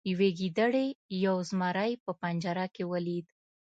یوې 0.11 0.29
ګیدړې 0.39 0.87
یو 1.25 1.35
زمری 1.49 1.91
په 2.03 2.11
پنجره 2.21 2.65
کې 2.73 2.83
ولید. 2.91 3.25